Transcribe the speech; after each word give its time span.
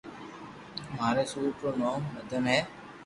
ماري 0.97 1.23
سوٽ 1.31 1.55
رو 1.63 1.71
نوم 1.79 2.01
مدن 2.13 2.43
ھي 2.51 2.59